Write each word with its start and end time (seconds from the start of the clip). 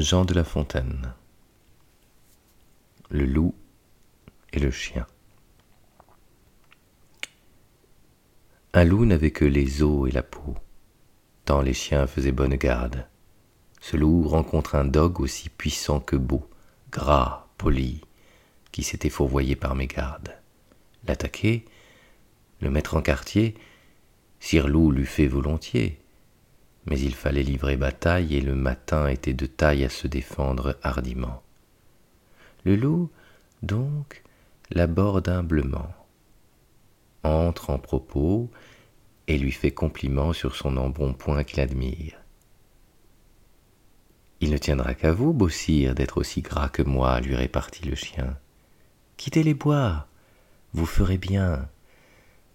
Jean 0.00 0.24
de 0.24 0.34
La 0.34 0.44
Fontaine 0.44 1.14
Le 3.08 3.24
loup 3.24 3.54
et 4.52 4.58
le 4.58 4.70
chien 4.70 5.06
Un 8.72 8.84
loup 8.84 9.06
n'avait 9.06 9.30
que 9.30 9.44
les 9.44 9.82
os 9.82 10.08
et 10.08 10.12
la 10.12 10.22
peau, 10.22 10.54
tant 11.44 11.62
les 11.62 11.72
chiens 11.72 12.06
faisaient 12.06 12.32
bonne 12.32 12.56
garde. 12.56 13.06
Ce 13.80 13.96
loup 13.96 14.28
rencontre 14.28 14.74
un 14.74 14.84
dogue 14.84 15.20
aussi 15.20 15.48
puissant 15.48 16.00
que 16.00 16.16
beau, 16.16 16.48
gras, 16.90 17.48
poli, 17.56 18.02
qui 18.72 18.82
s'était 18.82 19.08
fourvoyé 19.08 19.56
par 19.56 19.74
mes 19.74 19.86
gardes. 19.86 20.36
L'attaquer, 21.06 21.64
le 22.60 22.70
mettre 22.70 22.96
en 22.96 23.02
quartier, 23.02 23.54
Sire 24.40 24.68
Loup 24.68 24.90
l'eût 24.90 25.06
fait 25.06 25.26
volontiers, 25.26 25.98
mais 26.86 26.98
il 26.98 27.14
fallait 27.14 27.42
livrer 27.42 27.76
bataille 27.76 28.36
et 28.36 28.40
le 28.40 28.54
matin 28.54 29.08
était 29.08 29.34
de 29.34 29.46
taille 29.46 29.84
à 29.84 29.88
se 29.88 30.06
défendre 30.06 30.76
hardiment. 30.82 31.42
Le 32.64 32.76
loup, 32.76 33.10
donc, 33.62 34.22
l'aborde 34.70 35.28
humblement, 35.28 35.92
entre 37.24 37.70
en 37.70 37.78
propos 37.78 38.50
et 39.28 39.38
lui 39.38 39.52
fait 39.52 39.72
compliment 39.72 40.32
sur 40.32 40.54
son 40.54 40.76
embonpoint 40.76 41.44
qu'il 41.44 41.60
admire. 41.60 42.16
Il 44.40 44.50
ne 44.50 44.58
tiendra 44.58 44.94
qu'à 44.94 45.12
vous, 45.12 45.32
beau 45.32 45.48
sire, 45.48 45.94
d'être 45.94 46.18
aussi 46.18 46.42
gras 46.42 46.68
que 46.68 46.82
moi, 46.82 47.20
lui 47.20 47.34
répartit 47.34 47.86
le 47.86 47.94
chien. 47.94 48.38
Quittez 49.16 49.42
les 49.42 49.54
bois, 49.54 50.06
vous 50.74 50.86
ferez 50.86 51.16
bien. 51.16 51.68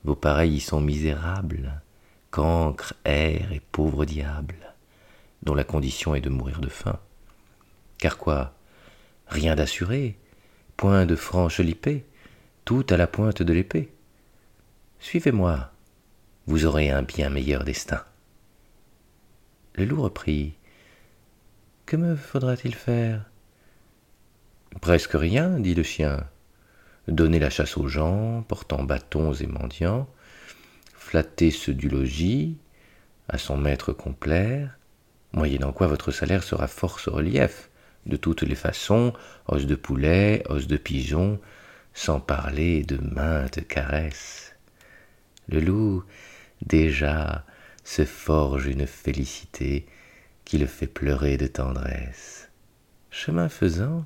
Vos 0.04 0.16
pareils 0.16 0.56
y 0.56 0.60
sont 0.60 0.80
misérables, 0.80 1.82
cancres, 2.32 2.94
airs 3.06 3.52
et 3.52 3.62
pauvres 3.72 4.06
diables, 4.06 4.74
dont 5.44 5.54
la 5.54 5.64
condition 5.64 6.16
est 6.16 6.22
de 6.22 6.30
mourir 6.30 6.60
de 6.62 6.70
faim. 6.70 7.00
Car 8.00 8.18
quoi? 8.18 8.56
Rien 9.28 9.56
d'assuré, 9.56 10.18
point 10.78 11.06
de 11.06 11.16
franche 11.16 11.60
lipée, 11.60 12.06
tout 12.66 12.86
à 12.90 12.98
la 12.98 13.08
pointe 13.08 13.44
de 13.44 13.54
l'épée. 13.54 13.94
Suivez-moi, 15.00 15.72
vous 16.48 16.66
aurez 16.66 16.90
un 16.90 17.04
bien 17.04 17.30
meilleur 17.30 17.64
destin. 17.64 18.04
Le 19.76 19.86
loup 19.86 20.02
reprit. 20.02 20.56
Que 21.86 21.96
me 21.98 22.16
faudra-t-il 22.16 22.76
faire? 22.76 23.26
Presque 24.80 25.14
rien, 25.14 25.60
dit 25.60 25.76
le 25.76 25.84
chien. 25.84 26.28
Donner 27.08 27.40
la 27.40 27.50
chasse 27.50 27.78
aux 27.78 27.88
gens, 27.88 28.44
portant 28.48 28.84
bâtons 28.84 29.34
et 29.34 29.48
mendiants, 29.48 30.08
flatter 31.12 31.52
ceux 31.52 31.74
du 31.74 31.90
logis, 31.90 32.56
à 33.28 33.38
son 33.38 33.58
maître 33.58 33.92
complaire, 33.92 34.80
moyennant 35.34 35.74
quoi 35.74 35.88
votre 35.88 36.10
salaire 36.10 36.42
sera 36.42 36.70
force 36.70 37.10
relief, 37.10 37.70
de 38.06 38.16
toutes 38.16 38.44
les 38.44 38.56
façons, 38.56 39.12
os 39.46 39.66
de 39.66 39.76
poulet, 39.76 40.42
os 40.48 40.68
de 40.68 40.78
pigeon, 40.78 41.38
sans 41.94 42.22
parler 42.22 42.84
de 42.84 42.96
maintes 43.14 43.68
caresses. 43.68 44.56
Le 45.50 45.60
loup, 45.60 46.06
déjà, 46.66 47.46
se 47.84 48.06
forge 48.06 48.68
une 48.68 48.88
félicité 48.88 49.86
qui 50.46 50.60
le 50.60 50.66
fait 50.66 50.88
pleurer 50.88 51.36
de 51.36 51.48
tendresse. 51.48 52.50
Chemin 53.10 53.50
faisant, 53.50 54.06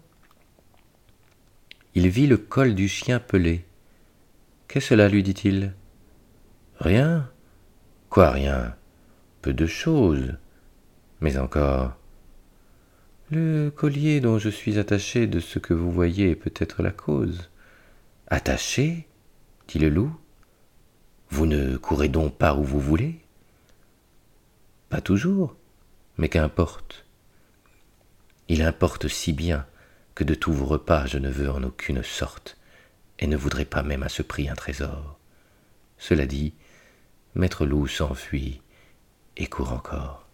il 1.93 2.09
vit 2.09 2.25
le 2.25 2.37
col 2.37 2.73
du 2.73 2.87
chien 2.87 3.19
pelé. 3.19 3.63
Qu'est 4.67 4.79
cela 4.79 5.07
lui 5.07 5.21
dit-il? 5.21 5.75
Rien 6.79 7.29
Quoi 8.09 8.31
rien? 8.31 8.75
Peu 9.41 9.53
de 9.53 9.65
choses. 9.65 10.37
Mais 11.21 11.37
encore. 11.37 11.95
Le 13.31 13.69
collier 13.69 14.19
dont 14.19 14.37
je 14.37 14.49
suis 14.49 14.77
attaché 14.77 15.27
de 15.27 15.39
ce 15.39 15.59
que 15.59 15.73
vous 15.73 15.91
voyez 15.91 16.31
est 16.31 16.35
peut-être 16.35 16.83
la 16.83 16.91
cause. 16.91 17.49
Attaché? 18.27 19.07
dit 19.67 19.79
le 19.79 19.89
loup. 19.89 20.15
Vous 21.29 21.45
ne 21.45 21.77
courez 21.77 22.07
donc 22.09 22.37
pas 22.37 22.55
où 22.55 22.63
vous 22.63 22.79
voulez? 22.79 23.19
Pas 24.89 25.01
toujours, 25.01 25.55
mais 26.17 26.29
qu'importe. 26.29 27.05
Il 28.47 28.61
importe 28.61 29.07
si 29.07 29.33
bien 29.33 29.65
que 30.13 30.23
de 30.23 30.35
tous 30.35 30.53
vos 30.53 30.65
repas 30.65 31.07
je 31.07 31.17
ne 31.17 31.29
veux 31.29 31.49
en 31.49 31.63
aucune 31.63 32.03
sorte, 32.03 32.57
et 33.19 33.27
ne 33.27 33.35
voudrais 33.35 33.65
pas 33.65 33.81
même 33.81 34.03
à 34.03 34.09
ce 34.09 34.21
prix 34.21 34.47
un 34.47 34.55
trésor. 34.55 35.19
Cela 35.97 36.25
dit, 36.25 36.53
Maître 37.35 37.65
loup 37.65 37.85
s'enfuit 37.85 38.61
et 39.35 39.47
court 39.47 39.73
encore. 39.73 40.24